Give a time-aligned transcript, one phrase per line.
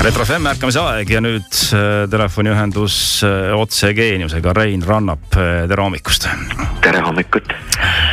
[0.00, 2.94] retro FM ärkamise aeg ja nüüd äh, telefoniühendus
[3.26, 6.24] äh, otse geeniusega, Rein Rannap, äh, tere hommikust.
[6.80, 7.52] tere hommikut.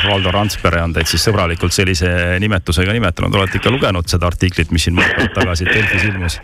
[0.07, 2.09] Valdo Randpere on teid siis sõbralikult sellise
[2.43, 6.37] nimetusega nimetanud, olete ikka lugenud seda artiklit, mis siin mõned päevad tagasi Delfis ilmus?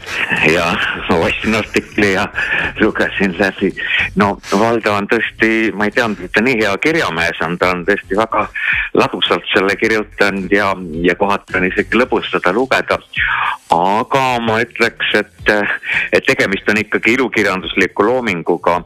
[0.47, 0.69] ja,
[1.09, 2.25] ma ostsin artikli ja
[2.79, 3.73] lugesin läbi.
[4.15, 7.83] no Valdo on tõesti, ma ei teadnud, et ta nii hea kirjamees on, ta on
[7.89, 8.47] tõesti väga
[8.95, 10.71] ladusalt selle kirjutanud ja,
[11.03, 12.99] ja kohati on isegi lõbus seda lugeda.
[13.75, 15.67] aga ma ütleks, et et,
[16.13, 18.81] et tegemist on ikkagi ilukirjandusliku loominguga.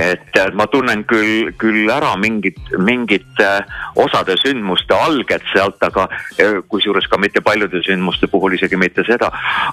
[0.00, 3.62] et ma tunnen küll, küll ära mingid, mingid äh,
[4.00, 6.06] osade sündmuste alged sealt, aga
[6.40, 9.30] äh, kusjuures ka mitte paljude sündmuste puhul isegi mitte seda.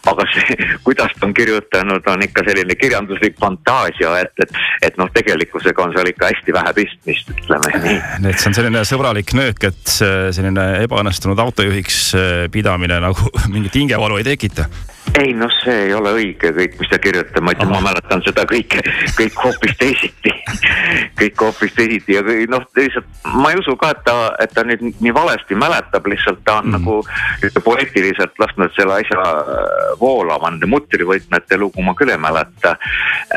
[0.07, 4.55] aga see, kuidas ta on kirjutanud, on ikka selline kirjanduslik fantaasia, et, et,
[4.89, 7.99] et noh, tegelikkusega on seal ikka hästi vähe pistmist, ütleme nii.
[8.29, 9.97] et see on selline sõbralik nöök, et
[10.35, 12.01] selline ebaõnnestunud autojuhiks
[12.51, 14.69] pidamine nagu mingit hingevalu ei tekita
[15.19, 18.45] ei noh, see ei ole õige kõik, mis ta kirjutab, ma ütlen, ma mäletan seda
[18.49, 18.83] kõike,
[19.17, 20.33] kõik hoopis teisiti
[21.21, 24.83] kõik hoopis teisiti ja noh, lihtsalt ma ei usu ka, et ta, et ta nüüd
[25.03, 26.77] nii valesti mäletab, lihtsalt ta on mm.
[26.77, 26.97] nagu
[27.41, 32.75] ütleme poeetiliselt lasknud selle asja äh, voolama, nende mutrivõtmete lugu ma küll ei mäleta.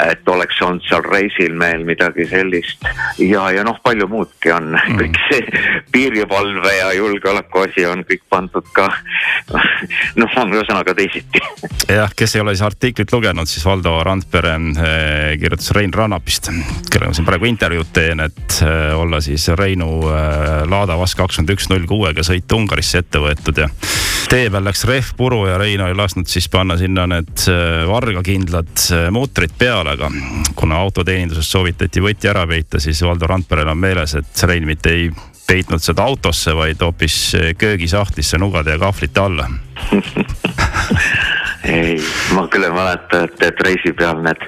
[0.09, 2.83] et oleks olnud seal reisil meil midagi sellist
[3.19, 8.25] ja, ja noh, palju muudki on mm., kõik see piirivalve ja julgeoleku asi on kõik
[8.31, 8.89] pandud ka
[10.17, 11.43] noh, ühesõnaga teisiti
[11.89, 16.51] jah, kes ei ole siis artiklit lugenud, siis Valdo Randpere eh, kirjutas Rein Rannapist,
[16.91, 21.55] kellega ma siin praegu intervjuud teen, et eh, olla siis Reinu eh, Lada Vask kakskümmend
[21.57, 23.69] üks null kuuega sõit Ungarisse ette võetud ja
[24.31, 27.45] tee peal läks rehv puru ja Rein oli lasknud siis panna sinna need
[27.89, 30.11] vargakindlad mutrid peale, aga
[30.57, 35.11] kuna autoteeninduses soovitati võti ära peita, siis Valdo Randperel on meeles, et Rein mitte ei
[35.45, 39.51] peitnud seda autosse, vaid hoopis köögisahtlisse nugade ja kahvlite alla
[41.65, 41.99] ei,
[42.37, 44.47] ma küll ei mäleta, et, et reisi peal need,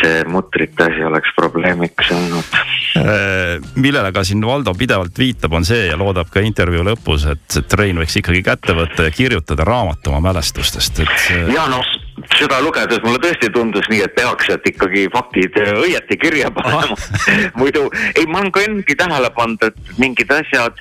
[0.00, 2.56] see mutrite asi oleks probleemiks olnud.
[3.00, 7.46] Äh, millele ka siin Valdo pidevalt viitab, on see ja loodab ka intervjuu lõpus, et,
[7.60, 11.30] et Rein võiks ikkagi kätte võtta ja kirjutada raamatu oma mälestustest, et.
[11.54, 12.03] ja noh
[12.38, 16.96] seda lugedes mulle tõesti tundus nii, et peaks, et ikkagi faktid õieti kirja panema.
[17.60, 20.78] Muidu, ei, ma olen ka endagi tähele pannud, et mingid asjad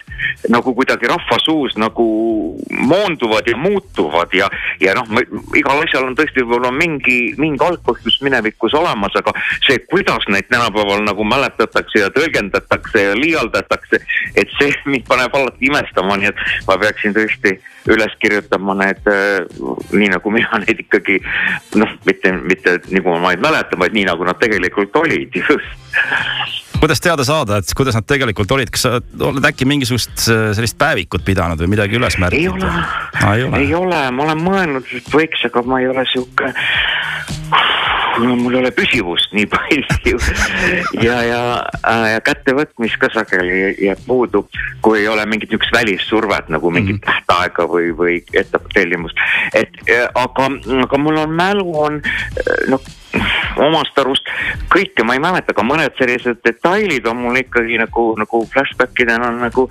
[0.54, 2.06] nagu kuidagi rahva suus nagu
[2.70, 4.48] moonduvad ja muutuvad ja,
[4.82, 5.10] ja noh,
[5.58, 9.34] igal asjal on tõesti võib-olla mingi, mingi algpõhjus minevikus olemas, aga
[9.66, 14.02] see, kuidas neid tänapäeval nagu mäletatakse ja tõlgendatakse ja liialdatakse,
[14.36, 17.58] et see mind paneb alati imestama, nii et ma peaksin tõesti
[17.92, 19.44] üles kirjutama need äh,
[19.92, 21.20] nii nagu mina neid ikkagi
[21.80, 25.82] noh, mitte, mitte nagu ma neid mäletan, vaid nii nagu nad tegelikult olid just
[26.84, 30.76] kuidas teada saada, et kuidas nad tegelikult olid, kas sa oled äkki mingisugust äh, sellist
[30.82, 32.60] päevikut pidanud või midagi üles märkinud?
[32.60, 36.04] ei ole ei ole, ei ole., ma olen mõelnud, et võiks, aga ma ei ole
[36.12, 36.52] sihuke
[38.20, 40.20] mul ei ole püsivust nii palju
[41.08, 41.42] ja, ja,
[41.82, 44.46] äh, ja kättevõtmist ka sageli jääb puudu,
[44.86, 47.24] kui ei ole mingit niisugust välissurvet nagu mingit mm -hmm.
[47.28, 49.18] tähtaega või, või ettetellimust.
[49.54, 50.50] et äh, aga,
[50.84, 52.02] aga mul on mälu on
[52.68, 52.82] noh
[53.62, 54.30] omast arust
[54.74, 59.42] kõike ma ei mäleta, aga mõned sellised detailid on mul ikkagi nagu, nagu flashbackidena on
[59.44, 59.68] nagu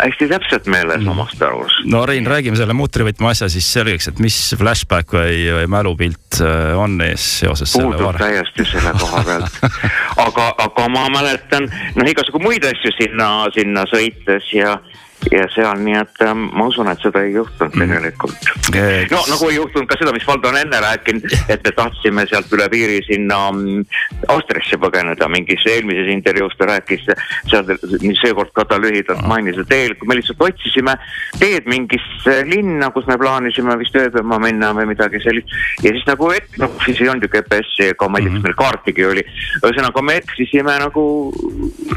[0.00, 1.12] hästi täpselt meeles mm.
[1.14, 1.82] omast arust.
[1.90, 6.74] no Rein, räägime selle mutrivõtme asja siis selgeks, et mis flashback või, või mälupilt äh,
[6.78, 8.22] on ees seoses Puudub selle vara?
[8.24, 9.60] täiesti selle koha pealt
[10.26, 14.78] aga, aga ma mäletan noh, igasugu muid asju sinna, sinna sõites ja
[15.28, 17.82] ja seal, nii et ähm, ma usun, et seda ei juhtunud mm.
[17.84, 18.48] tegelikult.
[19.12, 22.52] no nagu ei juhtunud ka seda, mis Valdo on enne rääkinud, et me tahtsime sealt
[22.56, 23.82] üle piiri sinna um,
[24.32, 27.04] Austriasse põgeneda, mingis eelmises intervjuus ta rääkis,
[27.50, 27.68] seal
[28.22, 30.96] seekord ka ta lühidalt mainis, et tegelikult me lihtsalt otsisime
[31.36, 35.52] teed mingisse linna, kus me plaanisime vist ööbima minna või midagi sellist.
[35.84, 38.48] ja siis nagu, et noh, siis ei olnud ju GPS-i ega ma ei tea, kas
[38.48, 39.26] meil kaartigi oli.
[39.60, 41.04] ühesõnaga me eksisime nagu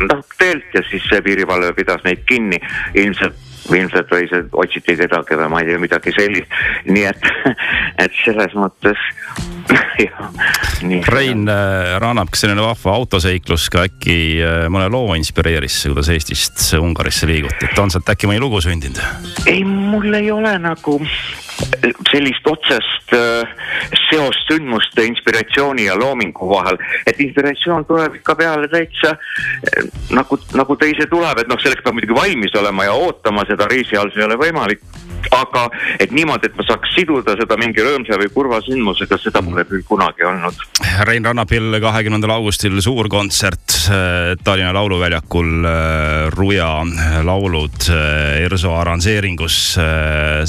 [0.04, 2.60] noh teelt ja siis piirivalve pidas neid kinni
[2.94, 3.40] ilmselt
[3.72, 6.56] ilmselt või see otsiti kedagi või ma ei tea, midagi sellist.
[6.90, 7.28] nii et,
[8.04, 9.00] et selles mõttes
[11.14, 16.66] Rein äh, Rannap, kas selline vahva autoseiklus ka äkki äh, mõne loo inspireeris, kuidas Eestist
[16.80, 19.00] Ungarisse liiguti, et on sealt äkki mõni lugu sündinud?
[19.48, 20.98] ei, mul ei ole nagu
[22.10, 23.54] sellist otsest äh,
[24.10, 30.78] seost sündmuste inspiratsiooni ja loomingu vahel, et inspiratsioon tuleb ikka peale täitsa äh, nagu, nagu
[30.78, 34.14] ta ise tuleb, et noh, selleks peab muidugi valmis olema ja ootama seda reisi all,
[34.14, 34.82] see ei ole võimalik
[35.34, 35.68] aga
[36.00, 39.84] et niimoodi, et ma saaks siduda seda mingi rõõmsa või kurva sündmusega, seda pole küll
[39.88, 40.64] kunagi olnud.
[41.08, 45.54] Rein Rannapil kahekümnendal augustil suur kontsert äh, Tallinna Lauluväljakul.
[45.70, 46.70] Äh, Ruja
[47.26, 49.62] laulud äh, ERSO arranžeeringus.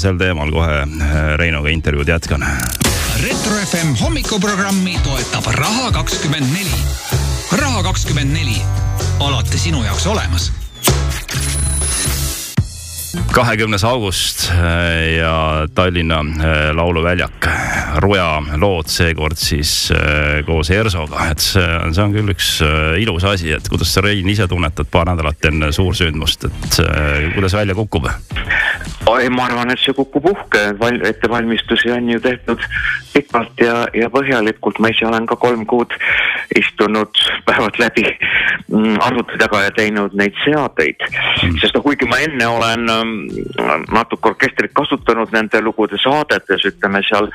[0.01, 0.83] sel teemal kohe
[1.39, 2.45] Reinuga intervjuud jätkan.
[3.23, 6.83] retro FM hommikuprogrammi toetab Raha kakskümmend neli.
[7.61, 8.61] raha kakskümmend neli,
[9.19, 10.51] alati sinu jaoks olemas
[13.35, 17.47] kahekümnes august äh, ja Tallinna äh, Lauluväljak.
[17.97, 22.49] Ruja lood seekord siis äh, koos ERSO-ga, et see on, see on küll üks
[22.99, 26.79] ilus asi, et kuidas sa, Rein, ise tunnetad paar nädalat enne suursündmust, et
[27.35, 28.07] kuidas välja kukub?
[29.05, 30.63] oi, ma arvan, et see kukub uhke,
[31.09, 32.63] ettevalmistusi on ju tehtud
[33.13, 35.93] pikalt ja, ja põhjalikult, ma ise olen ka kolm kuud
[36.55, 38.03] istunud päevad läbi
[38.71, 41.03] mm, arvuti taga ja teinud neid seadeid.
[41.05, 41.57] Mm..
[41.61, 43.13] sest no kuigi ma enne olen ähm,
[43.93, 47.29] natuke orkestrit kasutanud nende lugude saadetes, ütleme seal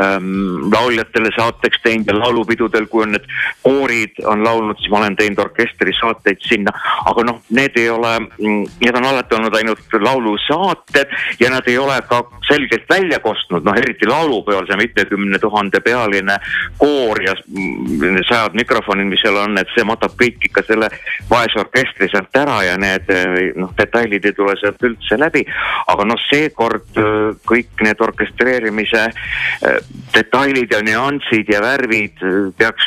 [0.00, 3.28] ähm, lauljatele saateks teinud ja laulupidudel, kui on need
[3.62, 6.74] koorid on laulnud, siis ma olen teinud orkestri saateid sinna,
[7.06, 11.78] aga noh, need ei ole, mm, need on alati olnud ainult laulusaated ja nad ei
[11.78, 16.38] ole ka selgelt välja kostnud, noh eriti laulupeol see mitmekümne tuhande pealine
[16.78, 20.88] koor ja mm, sajad mikrofonid, mis seal on, et see matab kõik ikka selle
[21.30, 23.08] vaese orkestri sealt ära ja need
[23.56, 25.44] noh, detailid ei tule sealt üldse läbi.
[25.88, 29.78] aga noh, seekord äh, kõik need orkestreerimise äh,
[30.14, 32.24] detailid ja nüansid ja värvid
[32.58, 32.86] peaks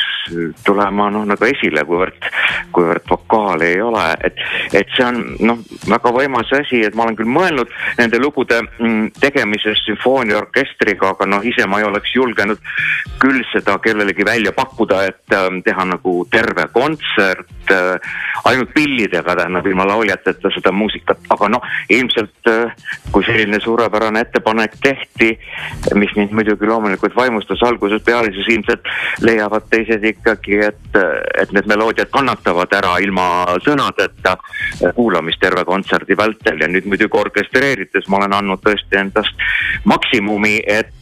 [0.64, 2.28] tulema noh nagu esile, kuivõrd,
[2.74, 4.38] kuivõrd vokaali ei ole, et,
[4.72, 9.12] et see on noh, väga võimas asi, et ma olen küll mõelnud nende lugude mm,
[9.20, 12.62] tegemisest sümfooniaorkestriga, aga noh, ise ma ei oleks julgenud
[13.22, 18.14] küll seda kellelegi välja pakkuda, et äh, teha nagu terve kontsert äh,
[18.48, 22.72] ainult pillidega, tähendab ilma lauljateta seda muusikat, aga noh, ilmselt äh,
[23.12, 25.32] kui selline suurepärane ettepanek tehti,
[25.98, 28.88] mis mind muidugi loomulikult vaimustas algusest peale, siis ilmselt
[29.20, 31.00] leiavad teised ikkagi, et,
[31.42, 33.26] et need meloodiad kannatavad ära ilma
[33.64, 34.36] sõnadeta
[34.96, 36.60] kuulamist terve kontserdi vältel.
[36.62, 39.46] Ja nüüd muidugi orkestreerides ma olen andnud tõesti endast
[39.88, 40.94] maksimumi, et,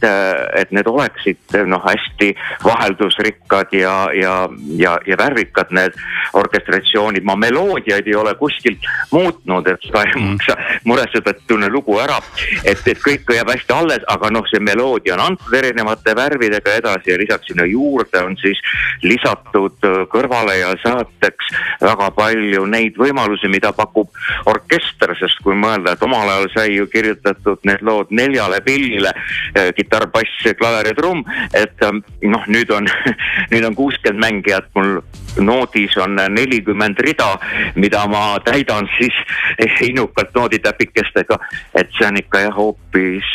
[0.57, 2.31] et need oleksid noh, hästi
[2.65, 4.30] vaheldusrikkad ja, ja,
[4.77, 5.97] ja, ja värvikad need
[6.33, 7.23] orkestratsioonid.
[7.23, 10.29] ma meloodiaid ei ole kuskilt muutnud, et seda ei mm.
[10.31, 12.19] maksa muretseda, et tunne lugu ära.
[12.63, 17.11] et, et kõik jääb hästi alles, aga noh, see meloodia on antud erinevate värvidega edasi
[17.11, 18.59] ja lisaks sinna juurde on siis
[19.03, 21.51] lisatud äh, kõrvale ja saateks
[21.81, 24.09] väga palju neid võimalusi, mida pakub
[24.49, 29.13] orkester, sest kui mõelda, et omal ajal sai ju kirjutatud need lood neljale pillile,
[29.55, 31.23] äh, kitarr, bass, klaver ja trumm,
[31.57, 32.01] et ähm,
[32.31, 32.87] noh, nüüd on,
[33.53, 35.01] nüüd on kuuskümmend mängijat, mul
[35.39, 37.29] noodis on nelikümmend rida,
[37.75, 39.15] mida ma täidan siis
[39.89, 41.37] innukalt nooditäpikestega,
[41.75, 43.31] et see on ikka jah, hoopis,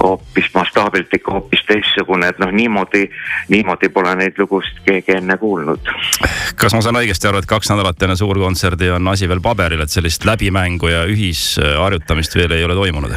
[0.00, 3.04] hoopis mastaabilt ikka hoopis teistsugune, et noh, niimoodi,
[3.52, 5.92] niimoodi pole neid lugusid keegi enne kuulnud.
[6.56, 9.92] kas ma saan õigesti aru, et kaks nädalat enne suurkontserdi on asi veel paberil, et
[9.92, 13.16] sellist läbimängu ja ühisharjutamist veel ei ole toimunud?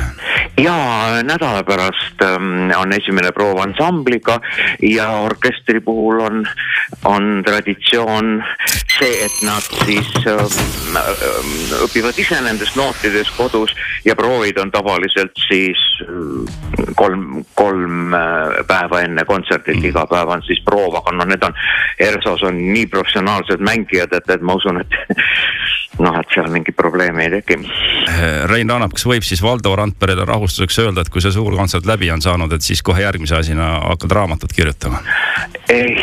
[0.57, 0.75] Ja
[1.24, 4.40] nädala pärast ähm, on esimene proov ansambliga
[4.81, 6.44] ja orkestri puhul on,
[7.06, 8.44] on traditsioon
[9.00, 13.74] see, et nad siis ähm, äh, õpivad ise nendes nootides kodus
[14.06, 20.36] ja proovid on tavaliselt siis äh, kolm, kolm äh, päeva enne kontsertit mm., iga päev
[20.36, 21.57] on siis proov, aga noh, need on,
[22.00, 25.00] ERSO-s on nii professionaalsed mängijad, et, et ma usun, et
[26.00, 27.60] noh, et seal mingit probleemi ei teki.
[28.50, 32.12] Rein Rannap, kas võib siis Valdo Randperele rahustuseks öelda, et kui see suur kontsert läbi
[32.13, 35.04] on saanud, et siis kohe järgmise asjana hakkad raamatut kirjutama?
[35.69, 35.94] ei,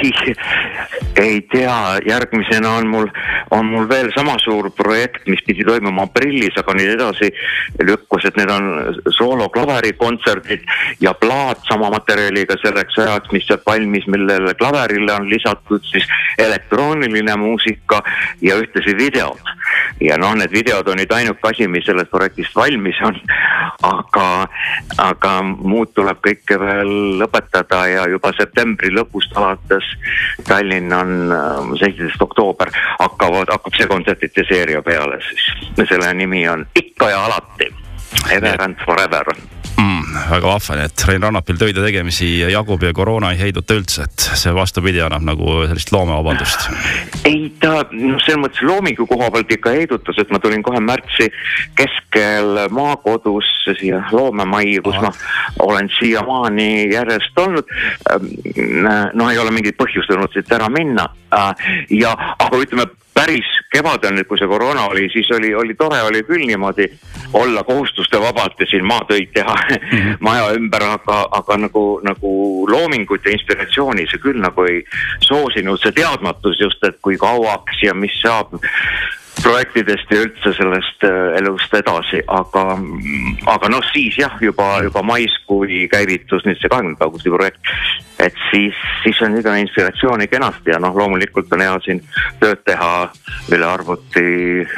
[1.17, 3.09] ei tea, järgmisena on mul,
[3.51, 7.31] on mul veel sama suur projekt, mis pidi toimuma aprillis, aga nüüd edasi
[7.83, 8.69] lükkus, et need on
[9.19, 10.67] sooloklaverikontserdid
[11.05, 16.07] ja plaat sama materjaliga selleks ajaks, mis saab valmis, millele klaverile on lisatud siis
[16.39, 18.03] elektrooniline muusika
[18.43, 19.57] ja ühtlasi videod
[20.01, 23.19] ja noh, need videod on nüüd ainuke asi, mis sellest projektist valmis on.
[23.87, 24.27] aga,
[25.01, 29.87] aga muud tuleb kõike veel lõpetada ja juba septembri lõpust alates
[30.81, 32.71] Tallinn on äh, seitseteist oktoober.
[32.99, 35.45] Hakkavad, hakkab see kontsertide seeria peale siis.
[35.89, 37.75] selle nimi on Ikka ja alati,
[38.31, 39.35] Ever and Forever
[40.31, 44.07] väga vahva, nii et Rein Rannapil töid ja tegemisi jagub ja koroona ei heiduta üldse,
[44.09, 46.69] et see vastupidi annab nagu sellist loomevabandust.
[47.29, 51.31] ei ta noh, selles mõttes loomingu koha pealt ikka heidutas, et ma tulin kohe märtsi
[51.79, 55.11] keskel maakodusse siia loomemajja, kus Aha.
[55.11, 57.77] ma olen siiamaani järjest olnud.
[59.15, 61.09] no ei ole mingit põhjust olnud siit ära minna
[61.91, 66.47] ja, aga ütleme päris kevadel, kui see koroona oli, siis oli, oli tore oli küll
[66.47, 66.89] niimoodi
[67.33, 70.17] olla kohustustevabalt ja siin maatöid teha mm -hmm.
[70.21, 72.31] maja ümber, aga, aga nagu, nagu
[72.69, 74.85] loomingut ja inspiratsiooni see küll nagu ei
[75.21, 78.55] soosinud, see teadmatus just, et kui kauaks ja mis saab
[79.43, 82.65] projektidest ja üldse sellest äh, elust edasi, aga,
[83.49, 87.73] aga noh, siis jah, juba, juba mais, kui käivitus nüüd see kahekümnenda augusti projekt,
[88.21, 92.03] et siis, siis on niisugune inspiratsiooni kenasti ja noh, loomulikult on hea siin
[92.43, 92.93] tööd teha
[93.55, 94.27] üle arvuti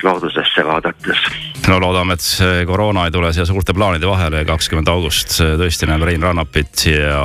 [0.05, 1.52] loodusesse vaadates.
[1.69, 5.89] No loodame, et see koroona ei tule siia suurte plaanide vahele ja kakskümmend august tõesti
[5.91, 7.23] näeme Rein Rannapit ja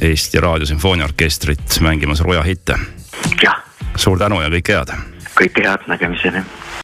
[0.00, 2.78] Eesti Raadiosümfooniaorkestrit mängimas Roja hitte.
[3.42, 3.62] jah.
[3.96, 4.94] suur tänu ja kõike head
[5.40, 6.42] kõike head, nägemiseni